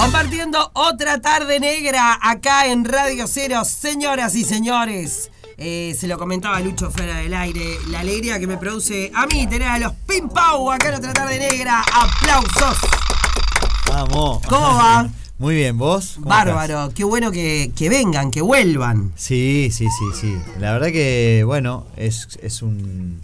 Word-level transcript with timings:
Compartiendo 0.00 0.70
otra 0.72 1.20
tarde 1.20 1.60
negra 1.60 2.18
acá 2.22 2.66
en 2.68 2.86
Radio 2.86 3.26
Cero, 3.26 3.66
señoras 3.66 4.34
y 4.34 4.44
señores. 4.44 5.30
Eh, 5.58 5.94
se 5.96 6.08
lo 6.08 6.18
comentaba 6.18 6.58
Lucho 6.60 6.90
fuera 6.90 7.16
del 7.18 7.34
aire. 7.34 7.76
La 7.90 8.00
alegría 8.00 8.40
que 8.40 8.46
me 8.46 8.56
produce 8.56 9.12
a 9.14 9.26
mí 9.26 9.46
tener 9.46 9.68
a 9.68 9.78
los 9.78 9.92
Pim 10.08 10.30
Pau 10.30 10.70
acá 10.72 10.88
en 10.88 10.94
otra 10.94 11.12
tarde 11.12 11.38
negra. 11.38 11.82
¡Aplausos! 11.92 12.78
Vamos. 13.88 14.40
¿Cómo 14.48 14.68
va? 14.68 15.06
Muy 15.38 15.54
bien, 15.56 15.76
¿vos? 15.76 16.12
¿Cómo 16.14 16.28
Bárbaro, 16.30 16.80
estás? 16.80 16.94
qué 16.94 17.04
bueno 17.04 17.30
que, 17.30 17.70
que 17.76 17.90
vengan, 17.90 18.30
que 18.30 18.40
vuelvan. 18.40 19.12
Sí, 19.16 19.68
sí, 19.70 19.86
sí, 19.86 20.18
sí. 20.18 20.36
La 20.58 20.72
verdad 20.72 20.88
que, 20.88 21.42
bueno, 21.44 21.84
es, 21.98 22.38
es 22.42 22.62
un. 22.62 23.20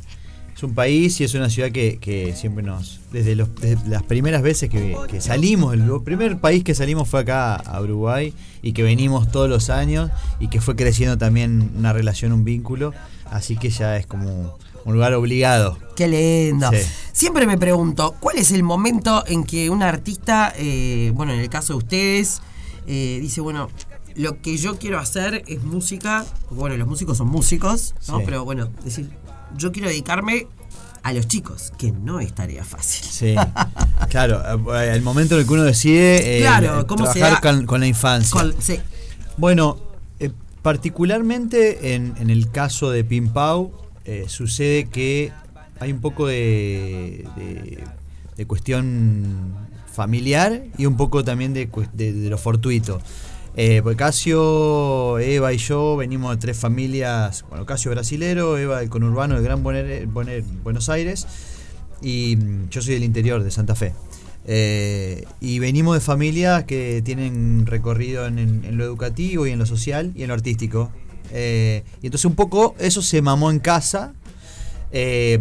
Es 0.56 0.62
un 0.62 0.72
país 0.74 1.20
y 1.20 1.24
es 1.24 1.34
una 1.34 1.50
ciudad 1.50 1.70
que, 1.70 1.98
que 2.00 2.34
siempre 2.34 2.62
nos. 2.64 3.00
Desde, 3.12 3.36
los- 3.36 3.54
desde 3.56 3.86
las 3.90 4.02
primeras 4.02 4.40
veces 4.40 4.70
que, 4.70 4.96
que 5.08 5.20
salimos, 5.20 5.74
el 5.74 5.84
primer 6.02 6.38
país 6.38 6.64
que 6.64 6.74
salimos 6.74 7.08
fue 7.08 7.20
acá 7.20 7.56
a 7.56 7.80
Uruguay 7.82 8.32
y 8.62 8.72
que 8.72 8.82
venimos 8.82 9.30
todos 9.30 9.50
los 9.50 9.68
años 9.68 10.10
y 10.40 10.48
que 10.48 10.62
fue 10.62 10.74
creciendo 10.74 11.18
también 11.18 11.72
una 11.76 11.92
relación, 11.92 12.32
un 12.32 12.44
vínculo. 12.44 12.94
Así 13.30 13.56
que 13.56 13.68
ya 13.68 13.96
es 13.98 14.06
como 14.06 14.56
un 14.86 14.94
lugar 14.94 15.12
obligado. 15.12 15.78
Qué 15.94 16.08
lindo. 16.08 16.70
Sí. 16.72 16.78
Siempre 17.12 17.46
me 17.46 17.58
pregunto, 17.58 18.14
¿cuál 18.18 18.38
es 18.38 18.50
el 18.52 18.62
momento 18.62 19.24
en 19.26 19.44
que 19.44 19.68
un 19.68 19.82
artista, 19.82 20.54
eh, 20.56 21.10
bueno, 21.14 21.34
en 21.34 21.40
el 21.40 21.50
caso 21.50 21.74
de 21.74 21.78
ustedes, 21.78 22.40
eh, 22.86 23.18
dice, 23.20 23.40
bueno, 23.42 23.68
lo 24.14 24.40
que 24.40 24.56
yo 24.56 24.78
quiero 24.78 24.98
hacer 24.98 25.42
es 25.48 25.62
música, 25.64 26.24
bueno, 26.50 26.76
los 26.78 26.88
músicos 26.88 27.18
son 27.18 27.28
músicos, 27.28 27.94
¿no? 28.08 28.18
Sí. 28.20 28.22
Pero 28.24 28.44
bueno, 28.44 28.70
decir, 28.84 29.10
yo 29.56 29.72
quiero 29.72 29.88
dedicarme 29.88 30.46
a 31.06 31.12
los 31.12 31.28
chicos, 31.28 31.72
que 31.78 31.92
no 31.92 32.18
es 32.18 32.32
tarea 32.34 32.64
fácil. 32.64 33.06
Sí, 33.08 33.34
claro, 34.10 34.42
eh, 34.76 34.90
el 34.92 35.02
momento 35.02 35.34
en 35.36 35.42
el 35.42 35.46
que 35.46 35.52
uno 35.52 35.62
decide 35.62 36.38
eh, 36.38 36.40
Claro, 36.40 36.84
¿cómo 36.86 37.06
se 37.06 37.20
trabajar 37.20 37.40
con, 37.42 37.64
con 37.66 37.80
la 37.80 37.86
infancia. 37.86 38.32
Con- 38.40 38.54
sí. 38.60 38.80
Bueno, 39.36 39.76
eh, 40.18 40.30
particularmente 40.62 41.94
en, 41.94 42.14
en 42.18 42.30
el 42.30 42.50
caso 42.50 42.90
de 42.90 43.04
Pim 43.04 43.28
Pau, 43.28 43.72
eh, 44.04 44.24
sucede 44.28 44.86
que 44.86 45.32
hay 45.78 45.92
un 45.92 46.00
poco 46.00 46.26
de, 46.26 47.24
de- 47.36 47.84
de 48.36 48.46
cuestión 48.46 49.54
familiar 49.92 50.62
y 50.76 50.86
un 50.86 50.96
poco 50.96 51.22
también 51.24 51.54
de- 51.54 51.66
de 51.94 52.28
lo 52.30 52.36
fortuito. 52.38 53.00
Eh, 53.58 53.80
porque 53.82 53.96
Casio, 53.96 55.18
Eva 55.18 55.50
y 55.54 55.56
yo 55.56 55.96
venimos 55.96 56.30
de 56.32 56.36
tres 56.36 56.58
familias, 56.58 57.42
bueno, 57.48 57.64
Casio 57.64 57.90
brasilero, 57.90 58.58
Eva 58.58 58.80
del 58.80 58.90
conurbano 58.90 59.34
del 59.34 59.44
Gran 59.44 59.62
Buenos- 59.62 60.88
Aires 60.90 61.26
y 62.02 62.36
mm, 62.36 62.68
yo 62.68 62.82
soy 62.82 62.94
del 62.94 63.04
interior 63.04 63.42
de 63.42 63.50
Santa 63.50 63.74
Fe. 63.74 63.94
Eh, 64.44 65.24
y 65.40 65.58
venimos 65.58 65.94
de 65.94 66.00
familias 66.00 66.64
que 66.64 67.00
tienen 67.02 67.64
recorrido 67.64 68.26
en, 68.26 68.76
lo 68.76 68.84
educativo 68.84 69.46
y 69.46 69.52
en 69.52 69.58
lo 69.58 69.64
social 69.64 70.12
y 70.14 70.22
en 70.22 70.28
lo 70.28 70.34
artístico. 70.34 70.90
Eh, 71.32 71.82
y 72.02 72.06
entonces 72.08 72.26
un 72.26 72.34
poco 72.34 72.74
eso 72.78 73.00
se 73.00 73.22
mamó 73.22 73.50
en 73.50 73.58
casa. 73.58 74.12
Eh, 74.92 75.40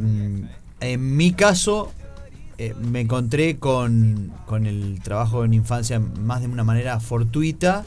en 0.79 1.17
mi 1.17 1.33
caso, 1.33 1.91
me 2.81 3.02
encontré 3.02 3.57
con, 3.57 4.31
con 4.45 4.66
el 4.66 5.02
trabajo 5.03 5.44
en 5.44 5.53
infancia 5.53 6.00
más 6.00 6.39
de 6.39 6.47
una 6.47 6.63
manera 6.63 7.02
fortuita 7.02 7.83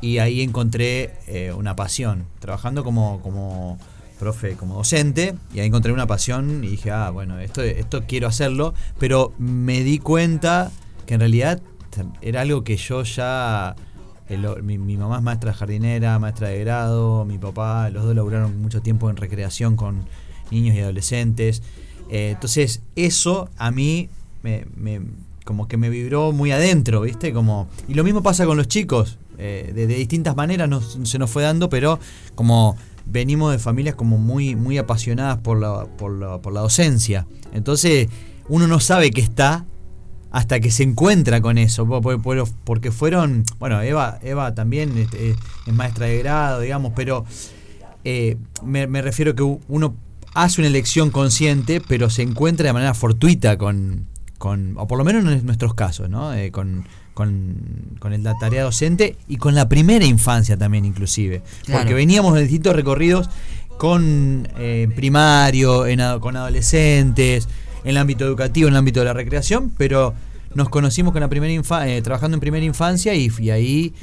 y 0.00 0.18
ahí 0.18 0.40
encontré 0.42 1.14
eh, 1.26 1.52
una 1.56 1.76
pasión, 1.76 2.24
trabajando 2.38 2.84
como, 2.84 3.20
como 3.22 3.78
profe, 4.18 4.54
como 4.54 4.74
docente, 4.76 5.34
y 5.54 5.60
ahí 5.60 5.66
encontré 5.68 5.92
una 5.92 6.06
pasión 6.06 6.62
y 6.64 6.68
dije, 6.68 6.90
ah, 6.90 7.10
bueno, 7.10 7.38
esto, 7.38 7.62
esto 7.62 8.04
quiero 8.06 8.28
hacerlo, 8.28 8.74
pero 8.98 9.32
me 9.38 9.82
di 9.82 9.98
cuenta 9.98 10.70
que 11.06 11.14
en 11.14 11.20
realidad 11.20 11.60
era 12.22 12.42
algo 12.42 12.62
que 12.64 12.76
yo 12.76 13.02
ya... 13.02 13.74
el- 14.28 14.62
mi, 14.62 14.78
mamá 14.96 15.16
es 15.16 15.22
maestra 15.22 15.52
jardinera, 15.52 16.18
maestra 16.18 16.48
de 16.48 16.60
grado, 16.60 17.24
mi 17.24 17.38
papá, 17.38 17.90
los 17.90 18.04
dos 18.04 18.14
laburaron 18.14 18.60
mucho 18.62 18.80
tiempo 18.82 19.10
en 19.10 19.16
recreación 19.16 19.74
con 19.76 20.04
niños 20.50 20.74
y 20.76 20.80
adolescentes. 20.80 21.62
Eh, 22.10 22.30
entonces, 22.34 22.82
eso 22.96 23.48
a 23.56 23.70
mí 23.70 24.08
me- 24.42 24.66
como 25.44 25.66
que 25.66 25.76
me 25.76 25.88
vibró 25.88 26.30
muy 26.32 26.52
adentro, 26.52 27.00
¿viste? 27.00 27.32
Como, 27.32 27.68
y 27.88 27.94
lo 27.94 28.04
mismo 28.04 28.22
pasa 28.22 28.46
con 28.46 28.56
los 28.56 28.68
chicos. 28.68 29.18
Eh, 29.40 29.72
de, 29.74 29.86
distintas 29.86 30.36
maneras 30.36 30.68
se 31.04 31.18
nos 31.18 31.30
fue 31.30 31.42
dando, 31.42 31.68
pero 31.68 31.98
como 32.34 32.76
venimos 33.06 33.50
de 33.52 33.58
familias 33.58 33.94
como 33.96 34.18
muy, 34.18 34.54
muy 34.54 34.78
apasionadas 34.78 35.38
por 35.38 35.58
la, 35.58 35.86
por, 35.86 36.12
la, 36.12 36.38
por 36.38 36.52
la 36.52 36.60
docencia. 36.60 37.26
Entonces, 37.52 38.08
uno 38.48 38.66
no 38.66 38.78
sabe 38.80 39.10
que 39.10 39.20
está 39.20 39.64
hasta 40.30 40.60
que 40.60 40.70
se 40.70 40.84
encuentra 40.84 41.40
con 41.40 41.58
eso, 41.58 41.86
po- 41.86 42.00
po- 42.00 42.18
po- 42.20 42.48
porque 42.64 42.92
fueron, 42.92 43.42
bueno, 43.58 43.82
Eva, 43.82 44.18
Eva 44.22 44.54
también 44.54 44.96
este, 44.96 45.30
es 45.30 45.72
maestra 45.74 46.06
de 46.06 46.18
grado, 46.18 46.60
digamos, 46.60 46.92
pero 46.94 47.24
eh, 48.04 48.36
me, 48.64 48.86
me 48.86 49.02
refiero 49.02 49.34
que 49.34 49.42
uno 49.42 49.94
hace 50.34 50.60
una 50.60 50.68
elección 50.68 51.10
consciente, 51.10 51.80
pero 51.80 52.10
se 52.10 52.22
encuentra 52.22 52.66
de 52.68 52.72
manera 52.72 52.94
fortuita 52.94 53.58
con, 53.58 54.06
con 54.38 54.74
o 54.78 54.86
por 54.86 54.98
lo 54.98 55.04
menos 55.04 55.24
en 55.24 55.44
nuestros 55.44 55.74
casos, 55.74 56.08
¿no? 56.08 56.32
Eh, 56.32 56.52
con, 56.52 56.86
con, 57.14 57.56
con 57.98 58.22
la 58.22 58.34
tarea 58.38 58.62
docente 58.64 59.16
y 59.28 59.36
con 59.36 59.54
la 59.54 59.68
primera 59.68 60.04
infancia 60.04 60.56
también 60.56 60.84
inclusive, 60.84 61.42
Claro. 61.64 61.80
porque 61.80 61.94
veníamos 61.94 62.34
de 62.34 62.42
distintos 62.42 62.74
recorridos 62.74 63.28
con 63.78 64.46
eh, 64.58 64.88
primario, 64.94 65.86
en 65.86 66.00
con 66.20 66.36
adolescentes, 66.36 67.48
en 67.84 67.90
el 67.90 67.96
ámbito 67.96 68.24
educativo, 68.24 68.68
en 68.68 68.74
el 68.74 68.78
ámbito 68.78 69.00
de 69.00 69.06
la 69.06 69.12
recreación, 69.14 69.70
pero 69.76 70.14
nos 70.54 70.68
conocimos 70.68 71.12
con 71.12 71.20
la 71.20 71.28
primera 71.28 71.52
infa- 71.52 71.86
eh, 71.88 72.02
trabajando 72.02 72.36
en 72.36 72.40
primera 72.40 72.64
infancia 72.64 73.14
y, 73.14 73.30
y 73.38 73.50
ahí 73.50 73.94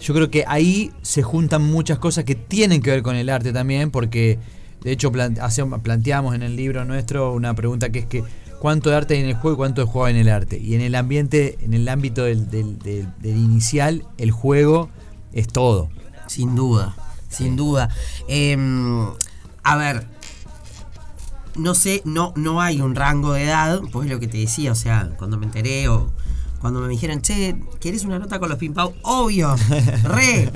yo 0.00 0.12
creo 0.14 0.30
que 0.30 0.44
ahí 0.46 0.92
se 1.02 1.22
juntan 1.22 1.62
muchas 1.62 1.98
cosas 1.98 2.24
que 2.24 2.34
tienen 2.34 2.82
que 2.82 2.90
ver 2.90 3.02
con 3.02 3.16
el 3.16 3.28
arte 3.30 3.52
también, 3.52 3.90
porque 3.90 4.38
de 4.82 4.92
hecho 4.92 5.10
plan- 5.10 5.36
hacemos- 5.40 5.80
planteamos 5.80 6.34
en 6.34 6.42
el 6.42 6.54
libro 6.54 6.84
nuestro 6.84 7.32
una 7.32 7.54
pregunta 7.54 7.88
que 7.90 8.00
es 8.00 8.06
que 8.06 8.22
cuánto 8.60 8.90
de 8.90 8.96
arte 8.96 9.14
hay 9.14 9.20
en 9.20 9.26
el 9.28 9.34
juego 9.34 9.54
y 9.54 9.56
cuánto 9.58 9.80
de 9.82 9.86
juego 9.86 10.06
hay 10.06 10.14
en 10.14 10.20
el 10.20 10.28
arte. 10.28 10.58
Y 10.58 10.74
en 10.74 10.80
el 10.80 10.94
ambiente, 10.94 11.58
en 11.60 11.74
el 11.74 11.88
ámbito 11.88 12.24
del, 12.24 12.50
del- 12.50 12.78
del- 12.78 13.08
del 13.20 13.36
inicial, 13.36 14.04
el 14.18 14.30
juego 14.30 14.88
es 15.32 15.48
todo. 15.48 15.88
Sin 16.26 16.54
duda, 16.54 16.96
sin 17.28 17.56
duda. 17.56 17.88
Eh, 18.28 18.56
a 19.62 19.76
ver, 19.76 20.06
no 21.56 21.74
sé, 21.74 22.02
no, 22.04 22.32
no 22.36 22.60
hay 22.60 22.80
un 22.80 22.94
rango 22.94 23.32
de 23.32 23.44
edad, 23.44 23.80
pues 23.92 24.06
es 24.06 24.12
lo 24.12 24.20
que 24.20 24.28
te 24.28 24.38
decía, 24.38 24.72
o 24.72 24.74
sea, 24.74 25.10
cuando 25.16 25.38
me 25.38 25.46
enteré 25.46 25.88
o 25.88 26.10
cuando 26.60 26.80
me 26.80 26.88
dijeron, 26.88 27.22
che, 27.22 27.56
¿querés 27.80 28.04
una 28.04 28.18
nota 28.18 28.38
con 28.38 28.48
los 28.48 28.58
Pimpau? 28.58 28.92
Obvio, 29.02 29.54
re. 30.04 30.50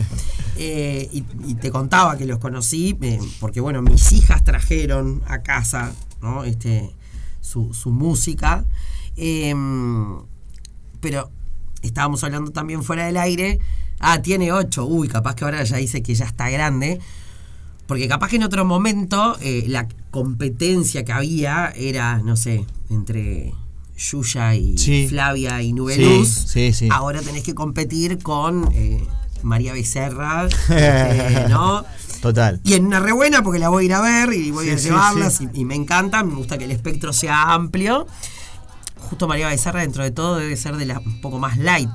Eh, 0.56 1.08
y, 1.12 1.24
y 1.46 1.54
te 1.54 1.70
contaba 1.70 2.18
que 2.18 2.26
los 2.26 2.38
conocí, 2.38 2.98
eh, 3.00 3.18
porque 3.38 3.60
bueno, 3.60 3.80
mis 3.80 4.12
hijas 4.12 4.44
trajeron 4.44 5.22
a 5.26 5.42
casa, 5.42 5.92
¿no? 6.20 6.44
Este, 6.44 6.90
su, 7.40 7.72
su 7.74 7.90
música. 7.90 8.64
Eh, 9.16 9.54
pero 11.00 11.30
estábamos 11.82 12.22
hablando 12.24 12.50
también 12.52 12.82
fuera 12.82 13.06
del 13.06 13.16
aire. 13.16 13.58
Ah, 13.98 14.22
tiene 14.22 14.52
8. 14.52 14.84
Uy, 14.86 15.08
capaz 15.08 15.34
que 15.34 15.44
ahora 15.44 15.62
ya 15.64 15.76
dice 15.76 16.02
que 16.02 16.14
ya 16.14 16.24
está 16.24 16.48
grande. 16.50 17.00
Porque 17.86 18.06
capaz 18.08 18.28
que 18.28 18.36
en 18.36 18.44
otro 18.44 18.64
momento 18.64 19.36
eh, 19.40 19.64
la 19.66 19.88
competencia 20.10 21.04
que 21.04 21.12
había 21.12 21.72
era, 21.74 22.18
no 22.22 22.36
sé, 22.36 22.64
entre 22.88 23.52
Yuya 23.96 24.54
y 24.54 24.78
Sí. 24.78 25.06
Flavia 25.08 25.60
y 25.62 25.72
Nubeluz. 25.72 26.28
Sí, 26.28 26.72
sí. 26.72 26.88
Ahora 26.90 27.20
tenés 27.20 27.42
que 27.42 27.54
competir 27.54 28.22
con 28.22 28.68
eh, 28.72 29.04
María 29.42 29.72
Becerra, 29.72 30.46
este, 30.68 31.48
¿no? 31.48 31.84
Total. 32.20 32.60
Y 32.64 32.74
en 32.74 32.86
una 32.86 33.00
re 33.00 33.12
buena 33.12 33.42
porque 33.42 33.58
la 33.58 33.68
voy 33.70 33.84
a 33.84 33.86
ir 33.86 33.94
a 33.94 34.00
ver 34.00 34.32
y 34.32 34.50
voy 34.50 34.66
Sí, 34.66 34.70
a 34.72 34.76
llevarlas 34.76 35.34
sí. 35.36 35.48
Y, 35.54 35.60
y 35.60 35.64
me 35.64 35.74
encanta, 35.74 36.22
me 36.22 36.34
gusta 36.34 36.58
que 36.58 36.64
el 36.64 36.70
espectro 36.70 37.12
sea 37.12 37.52
amplio. 37.54 38.06
Justo 39.08 39.26
María 39.26 39.48
Becerra 39.48 39.80
dentro 39.80 40.02
de 40.04 40.10
todo 40.10 40.36
debe 40.36 40.56
ser 40.56 40.76
de 40.76 40.84
la 40.86 40.98
un 40.98 41.20
poco 41.20 41.38
más 41.38 41.56
light, 41.58 41.90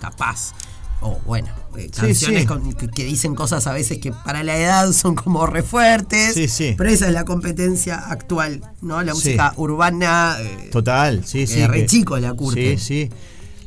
capaz. 0.00 0.52
O 1.00 1.18
bueno, 1.26 1.48
eh, 1.76 1.90
canciones 1.94 2.46
con- 2.46 2.72
que, 2.72 2.88
que 2.88 3.04
dicen 3.04 3.34
cosas 3.34 3.66
a 3.66 3.72
veces 3.72 3.98
que 3.98 4.10
para 4.12 4.42
la 4.42 4.56
edad 4.56 4.90
son 4.92 5.14
como 5.14 5.46
re 5.46 5.62
fuertes. 5.62 6.32
Sí, 6.34 6.48
sí. 6.48 6.74
Pero 6.78 6.88
esa 6.90 7.06
es 7.08 7.12
la 7.12 7.24
competencia 7.24 7.96
actual, 7.96 8.62
¿no? 8.80 9.02
La 9.02 9.12
música 9.12 9.52
urbana. 9.56 10.36
eh, 10.40 10.70
Total, 10.72 11.24
sí, 11.26 11.46
sí. 11.46 11.60
Eh, 11.60 11.68
re 11.68 11.80
que- 11.80 11.86
chico 11.86 12.18
la 12.18 12.32
curte. 12.32 12.78
Sí, 12.78 13.08
sí. 13.08 13.10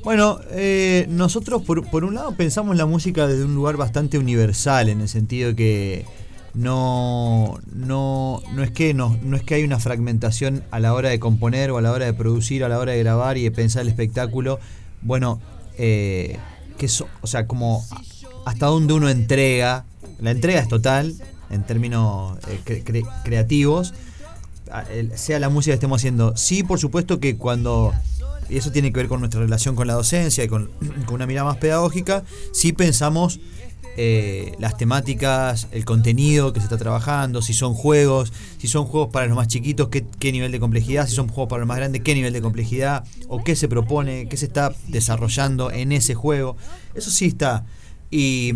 Bueno, 0.07 0.39
eh, 0.51 1.05
nosotros 1.09 1.63
por, 1.63 1.85
por 1.89 2.05
un 2.05 2.15
lado 2.15 2.31
pensamos 2.31 2.77
la 2.77 2.85
música 2.85 3.27
desde 3.27 3.43
un 3.43 3.55
lugar 3.55 3.75
bastante 3.75 4.17
universal, 4.17 4.87
en 4.87 5.01
el 5.01 5.09
sentido 5.09 5.53
que 5.53 6.05
no, 6.53 7.59
no, 7.75 8.41
no 8.53 8.63
es 8.63 8.71
que 8.71 8.93
no, 8.93 9.17
no 9.21 9.35
es 9.35 9.43
que 9.43 9.55
hay 9.55 9.65
una 9.65 9.79
fragmentación 9.79 10.63
a 10.71 10.79
la 10.79 10.93
hora 10.93 11.09
de 11.09 11.19
componer 11.19 11.71
o 11.71 11.77
a 11.77 11.81
la 11.81 11.91
hora 11.91 12.05
de 12.05 12.13
producir, 12.13 12.63
a 12.63 12.69
la 12.69 12.79
hora 12.79 12.93
de 12.93 12.99
grabar 12.99 13.37
y 13.37 13.43
de 13.43 13.51
pensar 13.51 13.81
el 13.81 13.89
espectáculo. 13.89 14.61
Bueno, 15.01 15.41
eh, 15.77 16.37
que 16.77 16.85
eso, 16.85 17.09
o 17.19 17.27
sea, 17.27 17.45
como 17.45 17.85
hasta 18.45 18.67
dónde 18.67 18.93
uno 18.93 19.09
entrega. 19.09 19.83
La 20.21 20.31
entrega 20.31 20.61
es 20.61 20.69
total 20.69 21.15
en 21.49 21.63
términos 21.65 22.37
eh, 22.47 22.61
cre- 22.65 22.85
cre- 22.85 23.23
creativos 23.25 23.93
sea 25.15 25.39
la 25.39 25.49
música 25.49 25.71
que 25.71 25.75
estemos 25.75 25.99
haciendo. 25.99 26.37
Sí, 26.37 26.63
por 26.63 26.79
supuesto 26.79 27.19
que 27.19 27.35
cuando 27.35 27.93
y 28.49 28.57
eso 28.57 28.71
tiene 28.71 28.91
que 28.91 28.97
ver 28.97 29.07
con 29.07 29.19
nuestra 29.19 29.41
relación 29.41 29.75
con 29.75 29.87
la 29.87 29.93
docencia 29.93 30.43
y 30.43 30.47
con, 30.47 30.69
una 31.11 31.25
mirada 31.25 31.45
más 31.45 31.57
pedagógica, 31.57 32.23
sí 32.51 32.73
pensamos 32.73 33.39
eh, 33.99 34.53
las 34.59 34.77
temáticas, 34.77 35.67
el 35.71 35.83
contenido 35.83 36.53
que 36.53 36.59
se 36.59 36.65
está 36.65 36.77
trabajando, 36.77 37.41
si 37.41 37.53
son 37.53 37.73
juegos, 37.73 38.31
si 38.59 38.67
son 38.67 38.85
juegos 38.85 39.09
para 39.11 39.25
los 39.25 39.35
más 39.35 39.47
chiquitos, 39.47 39.89
qué, 39.89 40.05
qué 40.19 40.31
nivel 40.31 40.51
de 40.51 40.59
complejidad, 40.59 41.07
si 41.07 41.15
son 41.15 41.27
juegos 41.27 41.49
para 41.49 41.61
los 41.61 41.67
más 41.67 41.77
grandes, 41.77 42.03
qué 42.03 42.13
nivel 42.13 42.31
de 42.31 42.41
complejidad, 42.41 43.03
o 43.27 43.43
qué 43.43 43.55
se 43.55 43.67
propone, 43.67 44.27
qué 44.29 44.37
se 44.37 44.45
está 44.45 44.73
desarrollando 44.87 45.71
en 45.71 45.91
ese 45.91 46.13
juego. 46.13 46.57
Eso 46.93 47.09
sí 47.09 47.25
está. 47.25 47.65
Y, 48.11 48.53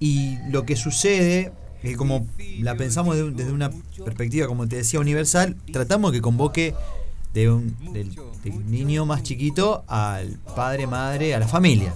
y 0.00 0.38
lo 0.50 0.66
que 0.66 0.74
sucede, 0.74 1.52
que 1.80 1.94
como 1.94 2.26
la 2.60 2.76
pensamos 2.76 3.14
de 3.14 3.30
desde 3.30 3.52
una 3.52 3.70
perspectiva, 4.04 4.48
como 4.48 4.66
te 4.66 4.76
decía, 4.76 4.98
universal, 4.98 5.56
tratamos 5.72 6.10
que 6.10 6.20
convoque 6.20 6.74
de 7.34 7.50
un, 7.50 7.76
del, 7.92 8.14
del 8.44 8.70
niño 8.70 9.06
más 9.06 9.22
chiquito 9.22 9.84
al 9.86 10.38
padre, 10.54 10.86
madre, 10.86 11.34
a 11.34 11.38
la 11.38 11.48
familia. 11.48 11.94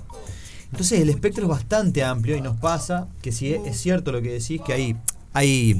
Entonces 0.70 1.00
el 1.00 1.10
espectro 1.10 1.44
es 1.44 1.48
bastante 1.48 2.04
amplio 2.04 2.36
y 2.36 2.40
nos 2.40 2.56
pasa 2.58 3.08
que 3.22 3.32
si 3.32 3.54
es, 3.54 3.66
es 3.66 3.76
cierto 3.78 4.12
lo 4.12 4.20
que 4.20 4.32
decís, 4.32 4.60
que 4.60 4.72
hay, 4.72 4.96
hay 5.32 5.74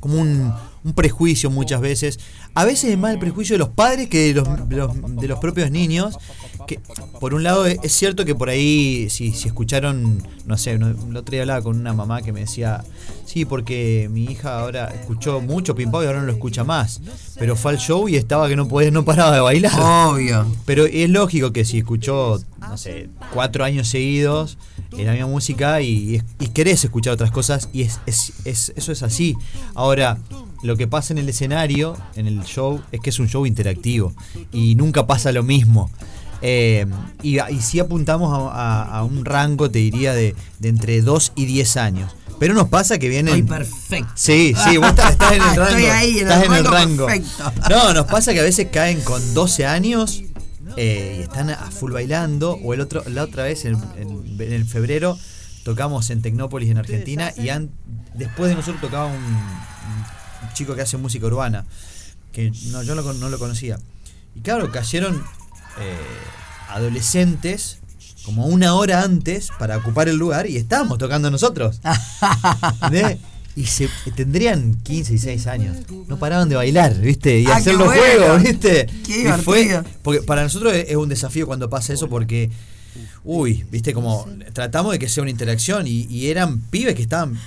como 0.00 0.20
un, 0.20 0.52
un 0.84 0.92
prejuicio 0.94 1.50
muchas 1.50 1.80
veces. 1.80 2.18
A 2.54 2.64
veces 2.64 2.90
es 2.90 2.98
más 2.98 3.12
el 3.12 3.18
prejuicio 3.18 3.54
de 3.54 3.58
los 3.58 3.68
padres 3.68 4.08
que 4.08 4.32
de 4.32 4.34
los, 4.34 4.68
de 4.68 4.76
los, 4.76 5.16
de 5.16 5.28
los 5.28 5.38
propios 5.38 5.70
niños. 5.70 6.18
Que 6.66 6.78
por 7.20 7.34
un 7.34 7.42
lado 7.42 7.66
es 7.66 7.92
cierto 7.92 8.24
que 8.24 8.34
por 8.34 8.48
ahí, 8.48 9.08
si, 9.10 9.32
si 9.32 9.48
escucharon, 9.48 10.22
no 10.46 10.56
sé, 10.58 10.72
el 10.72 10.82
otro 11.16 11.32
día 11.32 11.40
hablaba 11.42 11.62
con 11.62 11.78
una 11.78 11.92
mamá 11.94 12.22
que 12.22 12.32
me 12.32 12.40
decía, 12.40 12.84
sí, 13.24 13.44
porque 13.44 14.08
mi 14.12 14.24
hija 14.24 14.60
ahora 14.60 14.86
escuchó 14.88 15.40
mucho 15.40 15.74
Pimpao 15.74 16.02
y 16.02 16.06
ahora 16.06 16.20
no 16.20 16.26
lo 16.26 16.32
escucha 16.32 16.62
más. 16.64 17.00
Pero 17.38 17.56
fue 17.56 17.72
al 17.72 17.78
show 17.78 18.08
y 18.08 18.16
estaba 18.16 18.48
que 18.48 18.56
no 18.56 18.68
podía, 18.68 18.90
no 18.90 19.04
paraba 19.04 19.34
de 19.34 19.40
bailar. 19.40 19.72
Obvio. 19.80 20.46
Pero 20.66 20.84
es 20.86 21.08
lógico 21.10 21.52
que 21.52 21.64
si 21.64 21.78
escuchó, 21.78 22.38
no 22.60 22.76
sé, 22.76 23.08
cuatro 23.32 23.64
años 23.64 23.88
seguidos 23.88 24.58
en 24.92 25.06
la 25.06 25.12
misma 25.12 25.28
música 25.28 25.80
y, 25.80 26.22
y 26.38 26.48
querés 26.48 26.84
escuchar 26.84 27.14
otras 27.14 27.30
cosas, 27.30 27.68
y 27.72 27.82
es, 27.82 28.00
es- 28.06 28.32
es- 28.44 28.72
eso 28.76 28.92
es 28.92 29.02
así. 29.02 29.34
Ahora, 29.74 30.18
lo 30.62 30.76
que 30.76 30.86
pasa 30.86 31.12
en 31.14 31.18
el 31.18 31.28
escenario, 31.28 31.96
en 32.16 32.26
el 32.26 32.42
show, 32.44 32.80
es 32.92 33.00
que 33.00 33.10
es 33.10 33.18
un 33.18 33.28
show 33.28 33.46
interactivo 33.46 34.12
y 34.52 34.74
nunca 34.74 35.06
pasa 35.06 35.32
lo 35.32 35.42
mismo. 35.42 35.90
Eh, 36.42 36.86
y, 37.22 37.38
y 37.40 37.60
sí 37.60 37.80
apuntamos 37.80 38.32
a, 38.32 38.50
a- 38.82 38.98
a 38.98 39.04
un 39.04 39.24
rango, 39.24 39.70
te 39.70 39.78
diría, 39.78 40.14
de, 40.14 40.34
de 40.58 40.68
entre 40.68 41.02
2 41.02 41.32
y 41.36 41.44
10 41.46 41.76
años. 41.76 42.12
Pero 42.38 42.54
nos 42.54 42.68
pasa 42.68 42.98
que 42.98 43.10
vienen. 43.10 43.34
Estoy 43.34 43.48
perfecto. 43.58 44.12
Sí, 44.14 44.54
sí, 44.64 44.78
vos 44.78 44.88
estás, 44.88 45.10
estás 45.12 45.32
en 45.32 45.42
el 45.42 45.48
rango. 45.56 45.62
Estoy 45.64 45.84
ahí, 45.86 46.10
en 46.18 46.28
estás 46.28 46.42
el 46.44 46.50
en 46.50 46.52
el 46.56 46.64
rango 46.64 47.06
rango. 47.06 47.06
perfecto. 47.06 47.52
No, 47.68 47.92
nos 47.92 48.06
pasa 48.06 48.32
que 48.32 48.40
a 48.40 48.44
veces 48.44 48.68
caen 48.72 49.02
con 49.02 49.34
12 49.34 49.66
años 49.66 50.22
eh, 50.78 51.16
y 51.18 51.22
están 51.24 51.50
a 51.50 51.56
full 51.70 51.92
bailando. 51.92 52.58
O 52.64 52.72
el 52.72 52.80
otro, 52.80 53.02
la 53.08 53.24
otra 53.24 53.42
vez, 53.44 53.66
en, 53.66 53.74
en- 53.98 54.36
en 54.40 54.52
el 54.54 54.64
febrero, 54.64 55.18
tocamos 55.64 56.08
en 56.08 56.22
Tecnópolis, 56.22 56.70
en 56.70 56.78
Argentina. 56.78 57.30
Y 57.36 57.50
an- 57.50 57.70
después 58.14 58.48
de 58.48 58.54
nosotros 58.56 58.80
tocaba 58.80 59.04
un, 59.08 59.12
un 59.16 60.04
chico 60.54 60.74
que 60.74 60.82
hace 60.82 60.96
música 60.96 61.26
urbana. 61.26 61.64
Que 62.32 62.52
no, 62.66 62.82
yo 62.82 62.94
no, 62.94 63.12
no 63.12 63.28
lo 63.28 63.38
conocía. 63.38 63.78
Y 64.34 64.40
claro, 64.40 64.70
cayeron 64.70 65.22
eh, 65.78 65.96
adolescentes 66.68 67.78
como 68.24 68.46
una 68.46 68.74
hora 68.74 69.02
antes 69.02 69.48
para 69.58 69.76
ocupar 69.78 70.08
el 70.08 70.16
lugar 70.16 70.46
y 70.48 70.56
estábamos 70.56 70.98
tocando 70.98 71.30
nosotros. 71.30 71.80
¿Entendés? 72.74 73.18
Y 73.56 73.66
se, 73.66 73.88
tendrían 74.14 74.74
15 74.82 75.14
y 75.14 75.18
6 75.18 75.46
años. 75.48 75.76
No 76.06 76.18
paraban 76.18 76.48
de 76.48 76.56
bailar, 76.56 76.94
¿viste? 77.00 77.40
Y 77.40 77.46
Ah, 77.46 77.56
hacer 77.56 77.74
los 77.74 77.86
bueno. 77.88 78.00
juegos, 78.02 78.42
¿viste? 78.42 78.86
Qué 79.06 79.22
Y 79.28 79.42
fue- 79.42 79.82
porque 80.02 80.22
para 80.22 80.42
nosotros 80.44 80.72
es 80.74 80.96
un 80.96 81.08
desafío 81.08 81.46
cuando 81.46 81.68
pasa 81.68 81.92
eso 81.92 82.08
porque, 82.08 82.48
uy, 83.24 83.64
¿viste? 83.70 83.92
Como 83.92 84.26
tratamos 84.52 84.92
de 84.92 84.98
que 85.00 85.08
sea 85.08 85.22
una 85.22 85.30
interacción 85.32 85.86
y, 85.88 86.06
y 86.08 86.28
eran 86.28 86.60
pibes 86.60 86.94
que 86.94 87.02
estaban. 87.02 87.38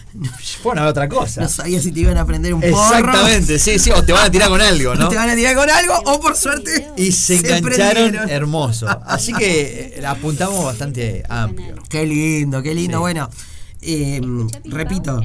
Fueron 0.62 0.80
a 0.80 0.82
ver 0.84 0.92
otra 0.92 1.08
cosa. 1.10 1.42
No 1.42 1.48
sabía 1.48 1.82
si 1.82 1.92
te 1.94 2.02
iban 2.02 2.18
a 2.18 2.26
prender 2.26 2.54
un 2.54 2.62
porro. 2.62 2.74
Exactamente, 2.74 3.58
sí, 3.58 3.80
sí, 3.80 3.90
o 3.92 4.04
te 4.04 4.12
van 4.12 4.28
a 4.28 4.32
tirar 4.32 4.50
con 4.50 4.60
algo, 4.62 4.96
¿no? 4.96 5.08
Te 5.10 5.16
van 5.16 5.30
a 5.30 5.36
tirar 5.36 5.56
con 5.56 5.70
algo 5.70 5.94
o 6.06 6.20
por 6.20 6.36
suerte. 6.36 6.90
Y 6.98 7.12
se 7.14 7.38
engancharon 7.38 7.64
prendieron. 8.12 8.30
hermoso. 8.30 8.88
Así 9.06 9.34
que 9.34 9.96
eh, 9.98 10.06
apuntamos 10.06 10.64
bastante 10.66 11.24
amplio. 11.30 11.76
Qué 11.90 12.06
lindo, 12.06 12.62
qué 12.62 12.76
lindo. 12.76 12.98
Sí. 12.98 13.02
Bueno, 13.02 13.30
eh, 13.86 14.22
repito, 14.66 15.22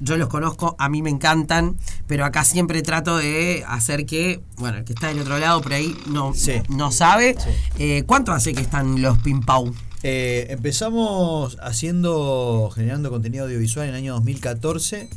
yo 0.00 0.16
los 0.16 0.28
conozco, 0.28 0.74
a 0.78 0.88
mí 0.88 1.02
me 1.02 1.10
encantan, 1.10 1.76
pero 2.06 2.24
acá 2.24 2.44
siempre 2.44 2.82
trato 2.82 3.16
de 3.16 3.64
hacer 3.68 4.06
que, 4.06 4.40
bueno, 4.56 4.78
el 4.78 4.84
que 4.84 4.92
está 4.92 5.08
del 5.08 5.20
otro 5.20 5.38
lado 5.38 5.60
por 5.60 5.72
ahí 5.72 5.96
no, 6.06 6.34
Sí. 6.34 6.54
no 6.68 6.90
sabe. 6.92 7.36
Sí. 7.38 7.50
Eh, 7.78 8.02
¿Cuánto 8.06 8.32
hace 8.32 8.52
que 8.54 8.60
están 8.62 9.00
los 9.02 9.18
Pimpau? 9.18 9.72
Eh, 10.02 10.46
empezamos 10.50 11.56
haciendo, 11.60 12.70
generando 12.74 13.10
contenido 13.10 13.44
audiovisual 13.46 13.86
en 13.88 13.94
el 13.94 13.96
año 13.98 14.14
2014 14.14 15.08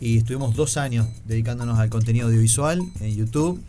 y 0.00 0.18
estuvimos 0.18 0.54
dos 0.56 0.76
años 0.76 1.06
dedicándonos 1.26 1.78
al 1.78 1.90
contenido 1.90 2.26
audiovisual 2.28 2.80
en 3.00 3.14
YouTube. 3.14 3.60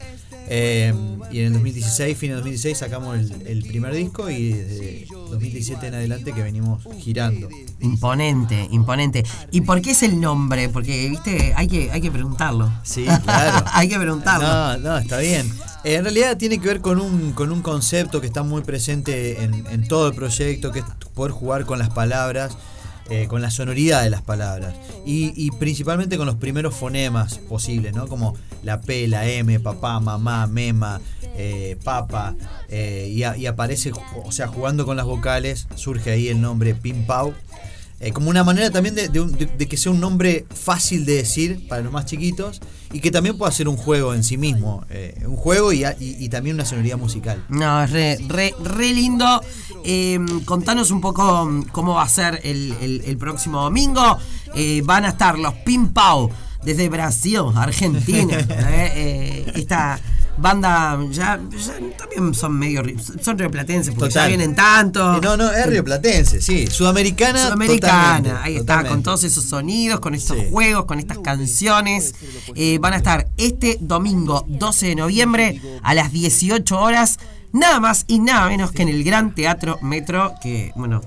Eh, 0.47 0.93
y 1.31 1.39
en 1.39 1.47
el 1.47 1.53
2016, 1.53 2.17
fin 2.17 2.29
de 2.29 2.35
2016, 2.35 2.77
sacamos 2.77 3.17
el, 3.17 3.47
el 3.47 3.63
primer 3.63 3.93
disco 3.93 4.29
y 4.29 4.53
desde 4.53 5.07
2017 5.09 5.87
en 5.87 5.95
adelante 5.95 6.33
que 6.33 6.43
venimos 6.43 6.83
girando. 6.99 7.49
Imponente, 7.79 8.67
imponente. 8.71 9.23
¿Y 9.51 9.61
por 9.61 9.81
qué 9.81 9.91
es 9.91 10.03
el 10.03 10.19
nombre? 10.19 10.69
Porque, 10.69 11.09
viste, 11.09 11.53
hay 11.55 11.67
que, 11.67 11.91
hay 11.91 12.01
que 12.01 12.11
preguntarlo. 12.11 12.71
Sí, 12.83 13.05
claro. 13.23 13.65
hay 13.73 13.89
que 13.89 13.97
preguntarlo. 13.97 14.47
No, 14.47 14.77
no, 14.77 14.97
está 14.97 15.17
bien. 15.17 15.51
Eh, 15.83 15.95
en 15.95 16.03
realidad 16.03 16.37
tiene 16.37 16.59
que 16.59 16.67
ver 16.67 16.81
con 16.81 16.99
un, 16.99 17.33
con 17.33 17.51
un 17.51 17.61
concepto 17.61 18.21
que 18.21 18.27
está 18.27 18.43
muy 18.43 18.61
presente 18.61 19.43
en, 19.43 19.65
en 19.67 19.87
todo 19.87 20.07
el 20.09 20.15
proyecto, 20.15 20.71
que 20.71 20.79
es 20.79 20.85
poder 21.13 21.31
jugar 21.31 21.65
con 21.65 21.79
las 21.79 21.89
palabras, 21.89 22.57
eh, 23.09 23.27
con 23.27 23.41
la 23.41 23.51
sonoridad 23.51 24.03
de 24.03 24.09
las 24.09 24.21
palabras. 24.21 24.73
Y, 25.05 25.33
y 25.35 25.51
principalmente 25.51 26.17
con 26.17 26.25
los 26.25 26.35
primeros 26.35 26.75
fonemas 26.75 27.37
posibles, 27.37 27.93
¿no? 27.93 28.07
Como 28.07 28.35
la 28.63 28.81
P, 28.81 29.07
la 29.07 29.27
M, 29.27 29.59
papá, 29.59 29.99
mamá, 29.99 30.47
mema, 30.47 30.99
eh, 31.37 31.77
papa. 31.83 32.35
eh, 32.69 33.07
y, 33.11 33.45
aparece, 33.45 33.91
o 34.23 34.31
sea, 34.31 34.47
jugando 34.47 34.85
con 34.85 34.97
las 34.97 35.05
vocales, 35.05 35.67
surge 35.75 36.11
ahí 36.11 36.27
el 36.29 36.41
nombre 36.41 36.73
Pim 36.73 37.05
Pau. 37.05 37.33
Eh, 38.01 38.11
como 38.11 38.29
una 38.29 38.43
manera 38.43 38.69
también 38.71 38.93
de, 38.93 39.07
de 39.07 39.21
un- 39.21 39.31
de- 39.37 39.45
de 39.45 39.67
que 39.67 39.77
sea 39.77 39.91
un 39.91 40.01
nombre 40.01 40.45
fácil 40.53 41.05
de 41.05 41.15
decir 41.15 41.65
para 41.69 41.81
los 41.81 41.93
más 41.93 42.05
chiquitos 42.05 42.59
y 42.91 42.99
que 42.99 43.09
también 43.09 43.37
pueda 43.37 43.49
ser 43.53 43.69
un 43.69 43.77
juego 43.77 44.13
en 44.13 44.23
sí 44.23 44.37
mismo. 44.37 44.83
eh, 44.89 45.23
un 45.25 45.37
juego 45.37 45.71
y, 45.71 45.85
a- 45.85 45.95
y- 45.99 46.17
y 46.19 46.27
también 46.29 46.55
una 46.55 46.65
sonoridad 46.65 46.97
musical. 46.97 47.43
No, 47.47 47.83
es 47.83 47.91
re, 47.91 48.17
re, 48.27 48.53
re 48.63 48.93
lindo. 48.93 49.41
Eh, 49.85 50.19
contanos 50.43 50.91
un 50.91 50.99
poco 50.99 51.45
mm, 51.45 51.63
cómo 51.71 51.93
va 51.95 52.03
a 52.03 52.09
ser 52.09 52.41
el, 52.43 52.73
el- 52.81 53.01
el 53.05 53.17
próximo 53.17 53.61
domingo. 53.63 54.17
Eh, 54.55 54.81
van 54.83 55.05
a 55.05 55.09
estar 55.09 55.39
los 55.39 55.53
Pim 55.65 55.93
Pau 55.93 56.29
desde 56.65 56.89
Brasil, 56.89 57.39
Argentina. 57.55 58.37
esta 59.55 59.99
banda 60.37 60.97
ya, 61.11 61.39
ya 61.57 61.73
también 61.97 62.33
son 62.33 62.53
medio 62.57 62.83
son 63.21 63.37
rioplatenses 63.37 63.93
porque 63.95 64.13
ya 64.13 64.21
Total. 64.21 64.27
vienen 64.29 64.55
tanto. 64.55 65.15
Eh, 65.17 65.19
no, 65.21 65.37
no, 65.37 65.51
es 65.51 65.65
rioplatense, 65.67 66.41
sí. 66.41 66.67
Sudamericana. 66.67 67.43
Sudamericana, 67.43 68.41
ahí 68.43 68.53
está, 68.55 68.61
totalmente. 68.63 68.89
con 68.89 69.03
todos 69.03 69.23
esos 69.23 69.45
sonidos, 69.45 69.99
con 69.99 70.13
estos 70.15 70.37
Sí. 70.37 70.47
juegos, 70.51 70.85
con 70.85 70.99
estas 70.99 71.19
canciones. 71.19 72.13
Eh, 72.55 72.77
van 72.79 72.93
a 72.93 72.97
estar 72.97 73.27
este 73.37 73.77
domingo 73.79 74.45
12 74.47 74.87
de 74.87 74.95
noviembre 74.95 75.61
a 75.83 75.93
las 75.93 76.11
18 76.11 76.79
horas, 76.79 77.19
nada 77.53 77.79
más 77.79 78.03
y 78.07 78.19
nada 78.19 78.47
menos 78.47 78.71
que 78.71 78.81
en 78.83 78.89
el 78.89 79.03
Gran 79.03 79.33
Teatro 79.33 79.79
Metro, 79.81 80.33
que, 80.41 80.71
bueno, 80.75 81.01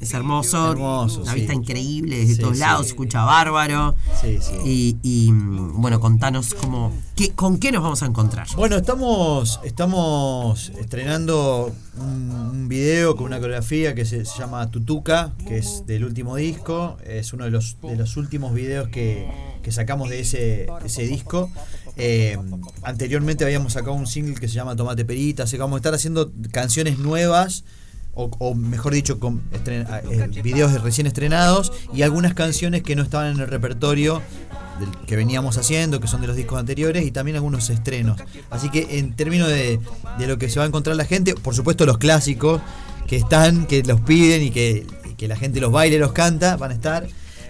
es 0.00 0.12
hermoso, 0.14 0.72
Hermoso, 0.72 1.22
una 1.22 1.32
sí. 1.32 1.40
vista 1.40 1.54
increíble 1.54 2.18
desde 2.18 2.34
Sí, 2.34 2.40
todos 2.40 2.58
lados, 2.58 2.86
se 2.86 2.92
escucha 2.92 3.24
bárbaro. 3.24 3.94
Sí, 4.20 4.38
sí. 4.40 4.54
Y, 4.64 4.96
y, 5.02 5.32
mm, 5.32 5.80
bueno, 5.80 6.00
contanos 6.00 6.54
cómo, 6.54 6.92
qué, 7.16 7.30
con 7.30 7.58
qué 7.58 7.72
nos 7.72 7.82
vamos 7.82 8.02
a 8.02 8.06
encontrar. 8.06 8.46
Bueno, 8.56 8.76
estamos, 8.76 9.60
estamos 9.64 10.72
estrenando 10.78 11.72
un, 11.98 12.30
un 12.30 12.68
video 12.68 13.16
con 13.16 13.26
una 13.26 13.38
coreografía 13.38 13.94
que 13.94 14.04
se, 14.04 14.24
se 14.24 14.38
llama 14.38 14.70
Tutuca, 14.70 15.32
que 15.46 15.58
es 15.58 15.84
del 15.86 16.04
último 16.04 16.36
disco. 16.36 16.96
Es 17.04 17.32
uno 17.32 17.44
de 17.44 17.50
los, 17.50 17.76
de 17.82 17.96
los 17.96 18.16
últimos 18.16 18.54
videos 18.54 18.88
que, 18.88 19.28
que 19.62 19.72
sacamos 19.72 20.10
de 20.10 20.20
ese, 20.20 20.66
ese 20.84 21.02
disco. 21.02 21.50
Eh, 21.96 22.36
anteriormente 22.82 23.44
habíamos 23.44 23.74
sacado 23.74 23.94
un 23.94 24.06
single 24.06 24.34
que 24.34 24.48
se 24.48 24.54
llama 24.54 24.74
Tomate 24.76 25.04
Perita, 25.04 25.44
así 25.44 25.56
que 25.56 25.62
vamos 25.62 25.76
a 25.76 25.78
estar 25.78 25.94
haciendo 25.94 26.32
canciones 26.50 26.98
nuevas. 26.98 27.64
O, 28.16 28.30
o 28.38 28.54
mejor 28.54 28.92
dicho, 28.94 29.18
con 29.18 29.42
estren- 29.50 29.86
eh, 30.10 30.42
videos 30.42 30.80
recién 30.82 31.06
estrenados 31.06 31.72
y 31.92 32.02
algunas 32.02 32.34
canciones 32.34 32.82
que 32.82 32.94
no 32.94 33.02
estaban 33.02 33.34
en 33.34 33.40
el 33.40 33.48
repertorio 33.48 34.22
del 34.78 34.90
que 35.06 35.16
veníamos 35.16 35.56
haciendo, 35.58 36.00
que 36.00 36.06
son 36.08 36.20
de 36.20 36.26
los 36.28 36.36
discos 36.36 36.58
anteriores, 36.58 37.04
y 37.04 37.10
también 37.10 37.36
algunos 37.36 37.70
estrenos. 37.70 38.20
Así 38.50 38.70
que 38.70 38.98
en 38.98 39.14
términos 39.14 39.48
de, 39.48 39.80
de 40.18 40.26
lo 40.26 40.38
que 40.38 40.48
se 40.48 40.58
va 40.58 40.64
a 40.64 40.68
encontrar 40.68 40.96
la 40.96 41.04
gente, 41.04 41.34
por 41.34 41.54
supuesto 41.54 41.86
los 41.86 41.98
clásicos 41.98 42.60
que 43.06 43.16
están, 43.16 43.66
que 43.66 43.82
los 43.82 44.00
piden 44.00 44.42
y 44.42 44.50
que, 44.50 44.86
y 45.10 45.14
que 45.14 45.28
la 45.28 45.36
gente 45.36 45.60
los 45.60 45.70
baila 45.72 45.96
y 45.96 45.98
los 45.98 46.12
canta, 46.12 46.56
van 46.56 46.70
a 46.70 46.74
estar. 46.74 47.06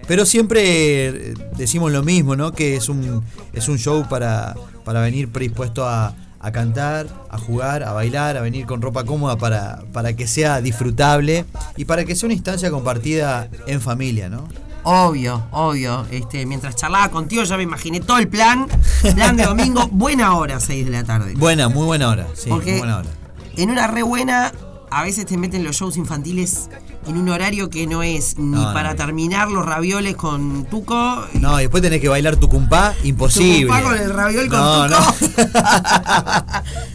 Pero 0.07 0.27
siempre 0.27 0.61
eh, 1.07 1.35
decimos 1.57 1.91
lo 1.93 2.03
mismo, 2.03 2.37
¿no? 2.37 2.53
Que 2.53 2.77
es 2.77 2.89
un, 2.91 3.23
es 3.55 3.69
un 3.69 3.79
show 3.79 4.07
para, 4.09 4.55
para 4.85 5.01
venir 5.01 5.31
predispuesto 5.33 5.89
a, 5.89 6.15
a 6.45 6.53
cantar, 6.53 7.07
a 7.31 7.39
jugar, 7.39 7.83
a 7.83 7.93
bailar, 7.93 8.37
a 8.37 8.43
venir 8.43 8.67
con 8.67 8.83
ropa 8.83 9.05
cómoda 9.05 9.37
para, 9.37 9.83
para 9.95 10.15
que 10.15 10.27
sea 10.27 10.61
disfrutable 10.61 11.47
y 11.77 11.87
para 11.87 12.05
que 12.05 12.15
sea 12.15 12.27
una 12.27 12.35
instancia 12.35 12.71
compartida 12.71 13.49
en 13.67 13.81
familia, 13.81 14.29
¿no? 14.29 14.47
Obvio, 14.83 15.43
obvio. 15.53 16.07
Este, 16.11 16.45
mientras 16.45 16.77
charlaba 16.77 17.09
contigo 17.09 17.43
ya 17.45 17.57
me 17.57 17.63
imaginé 17.63 18.01
todo 18.01 18.19
el 18.19 18.29
plan. 18.29 18.69
Plan 19.15 19.39
de 19.39 19.45
domingo, 19.45 19.89
buena 19.91 20.37
hora, 20.37 20.61
6 20.61 20.85
de 20.85 20.91
la 20.93 21.05
tarde. 21.05 21.33
Buena, 21.35 21.71
muy 21.71 21.87
buena 21.87 22.11
hora, 22.11 22.27
sí, 22.35 22.51
Porque 22.51 22.73
muy 22.73 22.81
buena 22.81 22.99
hora. 22.99 23.09
en 23.57 23.71
una 23.71 23.87
re 23.87 24.03
buena, 24.03 24.53
a 24.91 25.03
veces 25.03 25.25
te 25.25 25.39
meten 25.39 25.65
los 25.65 25.77
shows 25.77 25.97
infantiles 25.97 26.69
en 27.07 27.17
un 27.19 27.29
horario 27.29 27.71
que 27.71 27.87
no 27.87 28.03
es 28.03 28.39
ni 28.39 28.57
No, 28.63 28.73
para 28.73 28.91
no. 28.91 28.97
terminar 28.97 29.51
los 29.51 29.65
ravioles 29.65 30.17
con 30.17 30.65
tuco. 30.67 31.25
No, 31.35 31.59
y 31.59 31.65
después 31.65 31.83
tenés 31.83 32.01
que 32.01 32.09
bailar 32.09 32.37
tu 32.37 32.49
cumpá, 32.49 32.95
imposible. 33.05 33.69
Con 33.83 33.97
el 33.97 34.13
raviol 34.13 34.49
con 34.49 34.59
no, 34.59 34.89
tuco. 34.89 35.01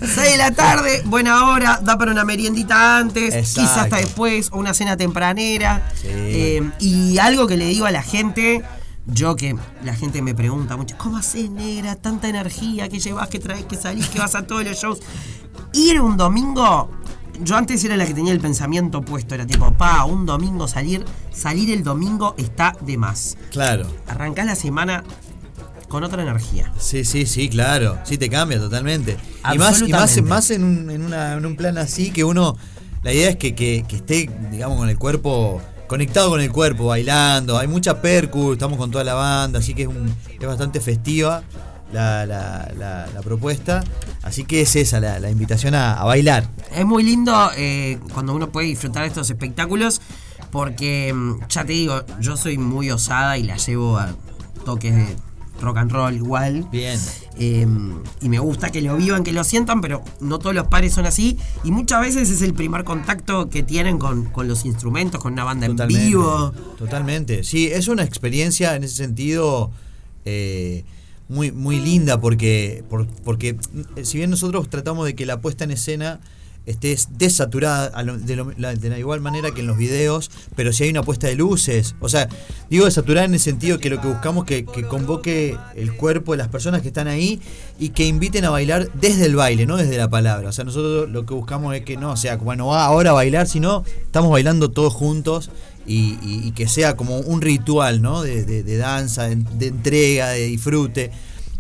no. 0.01 0.07
6 0.07 0.31
de 0.31 0.37
la 0.37 0.51
tarde, 0.51 1.01
buena 1.05 1.49
hora, 1.49 1.79
da 1.83 1.97
para 1.97 2.11
una 2.11 2.23
meriendita 2.25 2.97
antes, 2.97 3.33
Exacto. 3.33 3.61
quizás 3.61 3.77
hasta 3.83 3.97
después, 3.97 4.49
o 4.51 4.57
una 4.57 4.73
cena 4.73 4.97
tempranera. 4.97 5.91
Sí. 5.95 6.07
Eh, 6.09 6.71
y 6.79 7.17
algo 7.17 7.47
que 7.47 7.57
le 7.57 7.65
digo 7.67 7.85
a 7.85 7.91
la 7.91 8.01
gente, 8.03 8.63
yo 9.05 9.35
que 9.35 9.55
la 9.83 9.95
gente 9.95 10.21
me 10.21 10.33
pregunta 10.35 10.77
mucho, 10.77 10.95
¿cómo 10.97 11.17
haces, 11.17 11.49
negra? 11.49 11.95
Tanta 11.95 12.29
energía 12.29 12.89
que 12.89 12.99
llevas, 12.99 13.27
que 13.27 13.39
traes, 13.39 13.65
que 13.65 13.75
salís, 13.75 14.07
que 14.07 14.19
vas 14.19 14.35
a 14.35 14.43
todos 14.45 14.63
los 14.63 14.77
shows. 14.77 14.99
Ir 15.73 16.01
un 16.01 16.17
domingo, 16.17 16.89
yo 17.41 17.55
antes 17.55 17.83
era 17.83 17.97
la 17.97 18.05
que 18.05 18.13
tenía 18.13 18.33
el 18.33 18.39
pensamiento 18.39 19.01
puesto, 19.01 19.35
era 19.35 19.45
tipo, 19.47 19.71
pa, 19.73 20.05
un 20.05 20.25
domingo 20.25 20.67
salir, 20.67 21.05
salir 21.33 21.71
el 21.71 21.83
domingo 21.83 22.35
está 22.37 22.75
de 22.81 22.97
más. 22.97 23.37
Claro. 23.51 23.87
Arrancás 24.07 24.45
la 24.45 24.55
semana 24.55 25.03
con 25.87 26.03
otra 26.03 26.21
energía. 26.21 26.71
Sí, 26.77 27.03
sí, 27.05 27.25
sí, 27.25 27.49
claro. 27.49 27.97
Sí, 28.03 28.17
te 28.17 28.29
cambia 28.29 28.59
totalmente. 28.59 29.17
Y 29.53 29.57
más, 29.57 29.81
y 29.81 29.91
más, 29.91 30.21
más 30.21 30.51
en, 30.51 30.63
un, 30.63 30.89
en, 30.91 31.01
una- 31.03 31.33
en 31.33 31.45
un 31.45 31.55
plan 31.55 31.77
así 31.77 32.11
que 32.11 32.23
uno. 32.23 32.55
La 33.01 33.13
idea 33.13 33.29
es 33.29 33.37
que, 33.37 33.55
que- 33.55 33.85
que 33.87 33.95
esté, 33.95 34.29
digamos, 34.51 34.77
con 34.77 34.89
el 34.89 34.97
cuerpo. 34.97 35.61
Conectado 35.87 36.29
con 36.29 36.41
el 36.41 36.51
cuerpo, 36.51 36.85
bailando. 36.85 37.57
Hay 37.57 37.67
mucha 37.67 37.99
percu, 37.99 38.53
estamos 38.53 38.77
con 38.77 38.91
toda 38.91 39.03
la 39.03 39.15
banda, 39.15 39.57
así 39.57 39.73
que 39.73 39.81
es, 39.83 39.87
un, 39.87 40.13
es 40.39 40.45
bastante 40.47 40.79
festiva 40.79 41.41
la, 41.93 42.25
la- 42.25 42.71
la- 42.77 43.07
la 43.13 43.21
propuesta. 43.21 43.83
Así 44.21 44.43
que 44.43 44.61
es 44.61 44.75
esa, 44.75 44.99
la, 44.99 45.19
la 45.19 45.29
invitación 45.29 45.75
a, 45.75 45.93
a 45.93 46.03
bailar. 46.05 46.49
Es 46.75 46.85
muy 46.85 47.03
lindo 47.03 47.49
eh, 47.57 47.97
cuando 48.13 48.33
uno 48.35 48.49
puede 48.49 48.67
disfrutar 48.67 49.03
de 49.03 49.07
estos 49.09 49.29
espectáculos 49.29 50.01
porque, 50.51 51.13
mm, 51.13 51.47
ya 51.49 51.65
te 51.65 51.73
digo, 51.73 52.03
yo 52.19 52.35
soy 52.37 52.57
muy 52.57 52.89
osada 52.91 53.37
y 53.37 53.43
la 53.43 53.57
llevo 53.57 53.97
a 53.97 54.13
toques 54.65 54.95
de 54.95 55.15
rock 55.61 55.77
and 55.77 55.91
roll 55.91 56.15
igual. 56.15 56.67
Bien. 56.71 56.99
Eh, 57.37 57.65
y 58.21 58.29
me 58.29 58.39
gusta 58.39 58.69
que 58.69 58.81
lo 58.81 58.97
vivan, 58.97 59.23
que 59.23 59.31
lo 59.31 59.43
sientan, 59.43 59.79
pero 59.81 60.03
no 60.19 60.39
todos 60.39 60.53
los 60.55 60.67
pares 60.67 60.93
son 60.93 61.05
así. 61.05 61.37
Y 61.63 61.71
muchas 61.71 62.01
veces 62.01 62.29
es 62.29 62.41
el 62.41 62.53
primer 62.53 62.83
contacto 62.83 63.49
que 63.49 63.63
tienen 63.63 63.97
con, 63.97 64.25
con 64.25 64.47
los 64.47 64.65
instrumentos, 64.65 65.21
con 65.21 65.33
una 65.33 65.43
banda 65.45 65.65
en 65.65 65.73
Totalmente. 65.73 66.05
vivo. 66.07 66.51
Totalmente. 66.77 67.43
Sí, 67.43 67.67
es 67.67 67.87
una 67.87 68.03
experiencia 68.03 68.75
en 68.75 68.83
ese 68.83 68.95
sentido 68.95 69.71
eh, 70.25 70.83
muy, 71.29 71.51
muy 71.51 71.79
linda 71.79 72.19
porque, 72.19 72.83
por- 72.89 73.07
porque 73.07 73.53
mm, 73.53 74.03
si 74.03 74.17
bien 74.17 74.29
nosotros 74.29 74.69
tratamos 74.69 75.05
de 75.05 75.15
que 75.15 75.25
la 75.25 75.39
puesta 75.39 75.63
en 75.63 75.71
escena 75.71 76.19
esté 76.65 76.95
desaturada 77.17 77.89
de, 78.03 78.35
la- 78.57 78.75
de 78.75 78.89
la 78.89 78.99
igual 78.99 79.21
manera 79.21 79.51
que 79.51 79.61
en 79.61 79.67
los 79.67 79.77
videos, 79.77 80.29
pero 80.55 80.71
si 80.73 80.83
hay 80.83 80.89
una 80.91 81.01
puesta 81.01 81.25
de 81.27 81.33
luces, 81.35 81.95
o 81.99 82.09
sea, 82.09 82.29
digo 82.69 82.85
desaturada 82.85 83.25
en 83.25 83.33
el 83.33 83.39
sentido 83.39 83.79
que 83.79 83.89
lo 83.89 83.99
que 84.01 84.07
buscamos 84.07 84.45
que, 84.45 84.65
que 84.65 84.83
convoque 84.83 85.57
el 85.75 85.95
cuerpo 85.95 86.33
de 86.33 86.37
las 86.39 86.49
personas 86.49 86.81
que 86.83 86.89
están 86.89 87.07
ahí 87.07 87.39
y 87.79 87.89
que 87.89 88.05
inviten 88.05 88.45
a 88.45 88.51
bailar 88.51 88.91
desde 88.93 89.25
el 89.25 89.35
baile, 89.35 89.65
no 89.65 89.77
desde 89.77 89.97
la 89.97 90.09
palabra. 90.09 90.49
O 90.49 90.51
sea, 90.51 90.63
nosotros 90.65 91.09
lo 91.09 91.25
que 91.25 91.33
buscamos 91.33 91.75
es 91.75 91.83
que 91.83 91.97
no 91.97 92.15
sea, 92.17 92.37
bueno, 92.37 92.75
ahora 92.75 93.13
bailar, 93.13 93.47
sino 93.47 93.83
estamos 94.03 94.29
bailando 94.29 94.69
todos 94.69 94.93
juntos 94.93 95.49
y, 95.85 96.17
y- 96.21 96.41
y 96.47 96.51
que 96.51 96.67
sea 96.67 96.95
como 96.95 97.17
un 97.17 97.41
ritual, 97.41 98.01
¿no? 98.01 98.21
De, 98.21 98.43
de- 98.45 98.63
de 98.63 98.77
danza, 98.77 99.23
de, 99.27 99.35
de 99.35 99.67
entrega, 99.67 100.29
de 100.29 100.45
disfrute. 100.47 101.11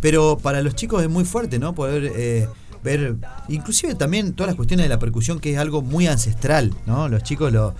Pero 0.01 0.37
para 0.37 0.61
los 0.61 0.75
chicos 0.75 1.01
es 1.03 1.09
muy 1.09 1.25
fuerte, 1.25 1.59
¿no? 1.59 1.73
Poder 1.75 2.11
eh, 2.15 2.47
ver, 2.83 3.15
inclusive 3.49 3.95
también 3.95 4.33
todas 4.33 4.47
las 4.49 4.55
cuestiones 4.55 4.85
de 4.85 4.89
la 4.89 4.99
percusión, 4.99 5.39
que 5.39 5.51
es 5.53 5.57
algo 5.57 5.81
muy 5.81 6.07
ancestral, 6.07 6.73
¿no? 6.85 7.09
Los 7.09 7.23
chicos 7.23 7.51
lo, 7.51 7.75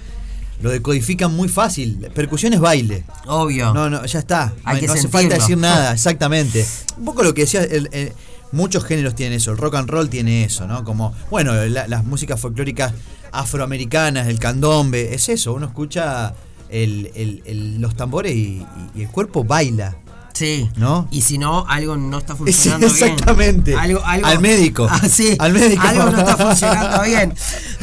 lo 0.62 0.70
decodifican 0.72 1.34
muy 1.34 1.48
fácil. 1.48 2.08
Percusión 2.14 2.54
es 2.54 2.60
baile. 2.60 3.06
Obvio. 3.28 3.74
No, 3.74 3.90
no, 3.90 4.06
ya 4.06 4.20
está. 4.20 4.54
Hay 4.66 4.76
no 4.76 4.82
que 4.82 4.88
no 4.88 4.94
hace 4.94 5.08
falta 5.08 5.36
decir 5.36 5.58
nada, 5.58 5.94
exactamente. 5.94 6.66
Un 6.98 7.06
poco 7.06 7.24
lo 7.24 7.34
que 7.34 7.42
decía, 7.42 7.64
el- 7.64 7.88
el- 7.94 8.12
muchos 8.52 8.84
géneros 8.84 9.14
tienen 9.16 9.38
eso, 9.38 9.52
el 9.52 9.58
rock 9.58 9.76
and 9.76 9.90
roll 9.90 10.10
tiene 10.10 10.44
eso, 10.44 10.68
¿no? 10.68 10.84
Como, 10.84 11.14
bueno, 11.30 11.54
la- 11.68 11.88
las 11.88 12.04
músicas 12.04 12.40
folclóricas 12.40 12.94
afroamericanas, 13.32 14.28
el 14.28 14.40
candombe, 14.40 15.14
es 15.14 15.30
eso, 15.30 15.54
uno 15.54 15.68
escucha 15.68 16.34
el- 16.70 17.12
el- 17.16 17.44
el- 17.46 17.82
los 17.82 17.96
tambores 17.96 18.34
y, 18.36 18.66
y 18.96 19.02
el 19.02 19.10
cuerpo 19.10 19.44
baila. 19.44 19.96
Sí. 20.34 20.70
¿No? 20.78 21.08
Y 21.12 21.22
si 21.24 21.38
no, 21.38 21.66
algo 21.68 21.98
no 21.98 22.20
está 22.20 22.34
Sí, 22.38 22.38
funcionando 22.38 22.88
bien. 22.88 23.08
exactamente. 23.10 23.76
Algo, 23.76 24.02
algo- 24.06 24.26
Al 24.28 24.40
médico. 24.40 24.88
Ah, 24.90 25.02
sí. 25.10 25.36
Al 25.38 25.52
médico. 25.52 25.82
Algo 25.86 26.10
no 26.12 26.20
está 26.20 26.38
funcionando 26.48 27.02
bien. 27.04 27.34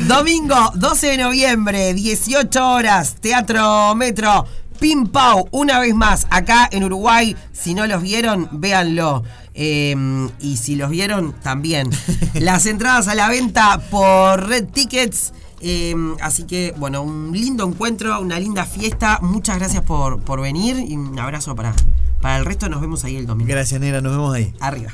Domingo 0.08 0.72
12 0.74 1.06
de 1.08 1.16
noviembre, 1.18 1.92
18 1.94 2.66
horas, 2.66 3.16
Teatro 3.20 3.94
Metro. 3.94 4.46
Pim 4.78 5.06
Pau, 5.06 5.48
una 5.52 5.78
vez 5.80 5.94
más, 5.94 6.26
acá 6.28 6.68
en 6.70 6.84
Uruguay. 6.84 7.34
Si 7.52 7.72
no 7.74 7.86
los 7.86 8.02
vieron, 8.02 8.48
véanlo. 8.52 9.22
Eh, 9.54 9.96
y 10.38 10.58
si 10.58 10.76
los 10.76 10.90
vieron, 10.90 11.32
también. 11.42 11.88
Las 12.34 12.66
entradas 12.66 13.08
a 13.08 13.14
la 13.14 13.28
venta 13.30 13.78
por 13.90 14.46
Red 14.48 14.66
Tickets. 14.66 15.32
Eh, 15.60 15.94
así 16.20 16.44
que, 16.44 16.74
bueno, 16.76 17.02
un 17.02 17.32
lindo 17.32 17.66
encuentro, 17.66 18.20
una 18.20 18.38
linda 18.38 18.64
fiesta. 18.64 19.18
Muchas 19.22 19.58
gracias 19.58 19.82
por, 19.82 20.20
por 20.20 20.40
venir 20.40 20.78
y 20.78 20.96
un 20.96 21.18
abrazo 21.18 21.54
para, 21.54 21.74
para 22.20 22.36
el 22.38 22.44
resto. 22.44 22.68
Nos 22.68 22.80
vemos 22.80 23.04
ahí 23.04 23.16
el 23.16 23.26
domingo. 23.26 23.50
Gracias, 23.50 23.80
negra, 23.80 24.00
nos 24.00 24.12
vemos 24.12 24.34
ahí. 24.34 24.52
Arriba. 24.60 24.92